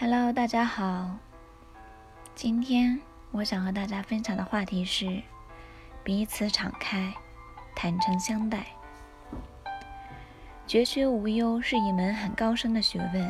[0.00, 1.16] Hello，大家好。
[2.32, 3.00] 今天
[3.32, 5.20] 我想和大家分享的话题是
[6.04, 7.12] 彼此敞开，
[7.74, 8.64] 坦诚相待。
[10.68, 13.28] 绝学无忧是一门很高深的学问。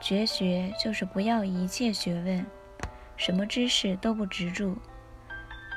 [0.00, 2.44] 绝学就是不要一切学问，
[3.16, 4.76] 什么知识都不执着，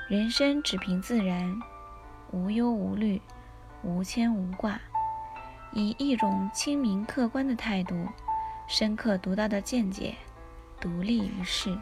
[0.10, 1.56] 人生只凭自然，
[2.32, 3.22] 无忧无虑，
[3.84, 4.82] 无牵无挂，
[5.74, 8.08] 以一种清明客观的态度。
[8.68, 10.16] 深刻独到的见解，
[10.82, 11.78] 独立于世。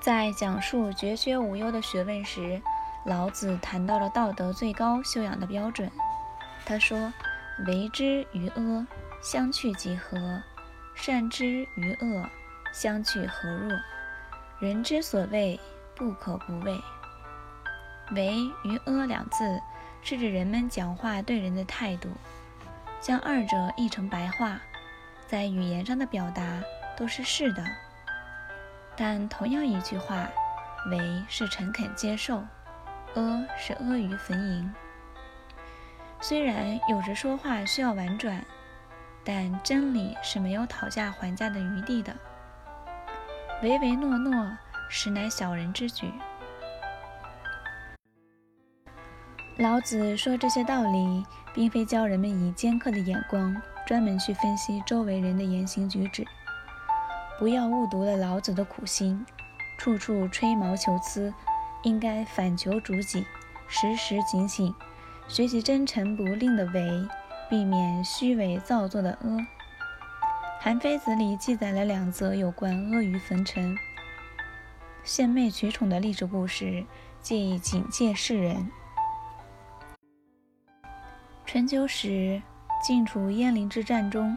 [0.00, 2.60] 在讲述绝学无忧的学问时，
[3.06, 5.90] 老子谈到了道德最高修养的标准。
[6.64, 7.12] 他说
[7.66, 8.86] ：“为之于阿，
[9.22, 10.18] 相去即和；
[10.94, 12.28] 善之于恶，
[12.72, 13.76] 相去何若？
[14.60, 15.58] 人之所畏，
[15.94, 16.78] 不可不畏。
[18.14, 19.60] ”“为于阿”两字，
[20.02, 22.10] 是指人们讲话对人的态度。
[23.00, 24.60] 将二者译成白话，
[25.26, 26.62] 在语言上的表达
[26.96, 27.64] 都是是的，
[28.96, 30.28] 但同样一句话，
[30.90, 32.44] 为是诚恳接受，
[33.14, 34.74] 阿是阿谀逢迎。
[36.20, 38.44] 虽然有时说话需要婉转，
[39.22, 42.14] 但真理是没有讨价还价的余地的。
[43.62, 44.56] 唯唯诺诺，
[44.88, 46.12] 实乃小人之举。
[49.58, 56.26] 老子说这些道理，并非教人们以尖刻的眼光专门去分析周围人的言行举止。
[57.38, 59.24] 不要误读了老子的苦心，
[59.78, 61.32] 处处吹毛求疵，
[61.84, 63.24] 应该反求诸己，
[63.66, 64.74] 时时警醒，
[65.26, 67.08] 学习真诚不吝的为，
[67.48, 69.28] 避免虚伪造作的阿。
[70.60, 73.74] 《韩非子》里记载了两则有关阿谀奉承、
[75.02, 76.84] 献媚取宠的历史故事，
[77.22, 78.70] 借以警戒世人。
[81.46, 82.42] 春秋时，
[82.82, 84.36] 晋楚鄢陵之战中，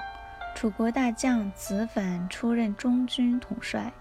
[0.56, 3.92] 楚国大将子反出任中军统帅。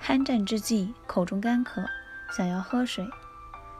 [0.00, 1.84] 酣战之际，口中干渴，
[2.30, 3.04] 想要喝水。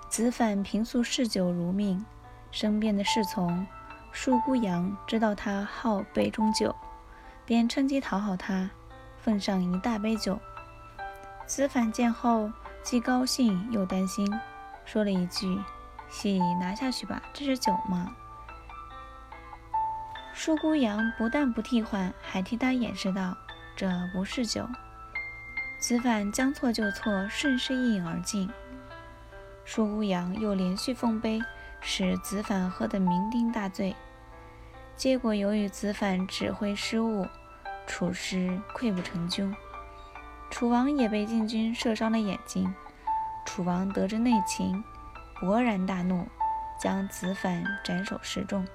[0.09, 2.05] 子反平素嗜酒如命，
[2.50, 3.65] 身边的侍从
[4.11, 6.75] 树孤阳知道他好杯中酒，
[7.47, 8.69] 便趁机讨好他，
[9.17, 10.37] 奉上一大杯酒。
[11.47, 12.50] 子反见后，
[12.82, 14.28] 既高兴又担心，
[14.84, 15.56] 说了一句
[16.11, 18.12] ：“西拿下去吧，这是酒吗？”
[20.33, 23.37] 舒孤阳不但不替换，还替他掩饰道
[23.77, 24.69] ：“这不是酒。”
[25.79, 28.51] 子反将错就错，顺势一饮而尽。
[29.65, 31.41] 舒孤阳又连续奉杯，
[31.81, 33.95] 使子反喝得酩酊大醉。
[34.97, 37.27] 结果由于子反指挥失误，
[37.87, 39.55] 楚师溃不成军，
[40.51, 42.73] 楚王也被晋军射伤了眼睛。
[43.45, 44.83] 楚王得知内情，
[45.41, 46.27] 勃然大怒，
[46.79, 48.67] 将子反斩首示众。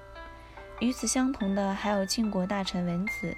[0.79, 3.35] 与此相同的还有晋国大臣文子。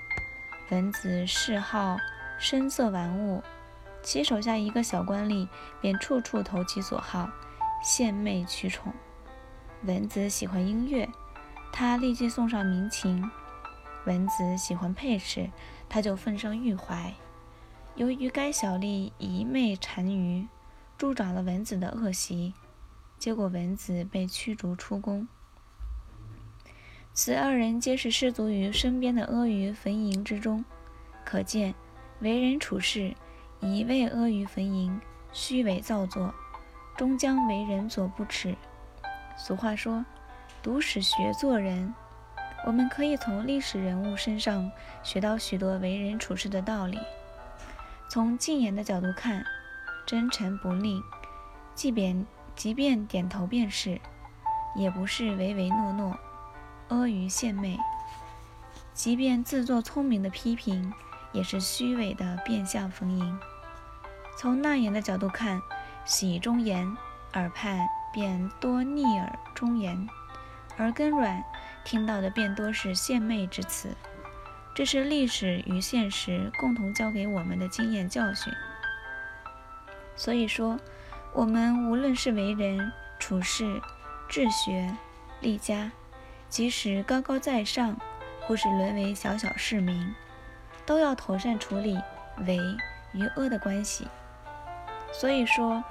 [0.69, 1.97] 文子嗜好
[2.39, 3.43] 声色玩物，
[4.01, 5.47] 其手下一个小官吏
[5.79, 7.29] 便处处投其所好，
[7.83, 8.91] 献媚取宠。
[9.83, 11.07] 文子喜欢音乐，
[11.71, 13.21] 他立即送上民琴；
[14.05, 15.49] 文子喜欢佩饰，
[15.87, 17.13] 他就奉上玉怀。
[17.95, 20.47] 由于该小吏一媚单于，
[20.97, 22.53] 助长了文子的恶习，
[23.17, 25.27] 结果文子被驱逐出宫。
[27.17, 30.63] 此二人皆是失足于身边的阿谀逢迎之中，
[31.25, 31.73] 可见
[32.19, 33.11] 为人处事
[33.59, 35.01] 一味阿谀逢迎、
[35.33, 36.31] 虚伪造作，
[36.95, 38.55] 终将为人所不齿。
[39.35, 40.05] 俗话说
[40.61, 41.91] ：“读史学做人。”
[42.67, 46.99] 我们可以从历史人物身上学到许多为人处事的道理。
[48.11, 49.43] 从禁言的角度看，
[50.05, 51.01] 真诚不吝，
[51.73, 53.99] 即便即便点头便是，
[54.75, 56.15] 也不是唯唯诺诺。
[56.89, 57.77] 阿谀献媚，
[58.93, 60.93] 即便自作聪明的批评，
[61.33, 63.37] 也是虚伪的变相逢迎。
[64.37, 65.61] 从那言的角度看，
[66.05, 66.95] 喜中言，
[67.33, 70.07] 耳畔便多逆耳忠言；
[70.77, 71.43] 耳根软，
[71.83, 73.89] 听到的便多是献媚之词。
[74.73, 78.53] 这是历史与现实共同教给我们的经验教训。
[80.15, 80.79] 所以说，
[81.33, 83.81] 我们无论是为人处事、
[84.29, 84.95] 治学、
[85.41, 85.91] 立家，
[86.49, 87.99] 即使高高在上，
[88.41, 90.15] 或是沦为小小市民，
[90.85, 91.99] 都要妥善处理
[92.45, 92.57] 为
[93.11, 94.07] 与恶的关系。
[95.11, 95.83] 所以说，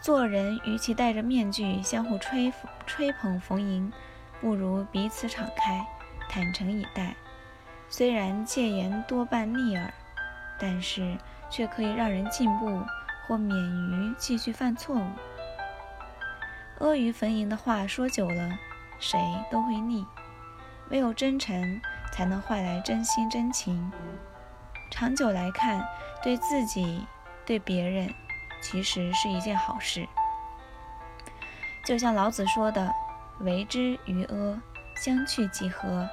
[0.00, 2.52] 做人与其戴着面具相互吹
[2.86, 3.92] 吹捧逢迎，
[4.40, 5.86] 不如彼此敞开，
[6.28, 7.14] 坦诚以待。
[7.88, 9.92] 虽然戒言多半逆耳，
[10.58, 11.16] 但是
[11.50, 12.82] 却可以让人进步
[13.26, 15.06] 或免于继续犯错误。
[16.78, 18.48] 阿谀逢迎的话说久了。
[19.00, 19.18] 谁
[19.50, 20.06] 都会腻，
[20.90, 21.80] 唯有真诚
[22.12, 23.90] 才能换来真心真情。
[24.90, 25.84] 长久来看，
[26.22, 27.06] 对自己、
[27.46, 28.12] 对别人，
[28.60, 30.06] 其实是一件好事。
[31.86, 32.94] 就像老子说的
[33.40, 34.62] ：“为之于阿，
[34.96, 36.08] 相去几何。”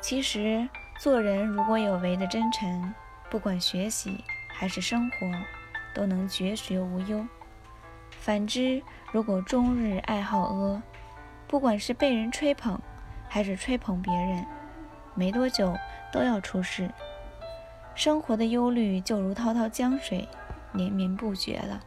[0.00, 0.68] 其实，
[1.00, 2.94] 做人如果有为的真诚，
[3.28, 5.16] 不管学习还是生活，
[5.92, 7.26] 都能绝学无忧。
[8.20, 8.80] 反之，
[9.10, 10.82] 如果终日爱好阿，
[11.48, 12.78] 不管是被人吹捧，
[13.28, 14.44] 还是吹捧别人，
[15.14, 15.76] 没多久
[16.12, 16.90] 都要出事。
[17.94, 20.28] 生活的忧虑就如滔滔江水，
[20.72, 21.80] 连绵不绝了。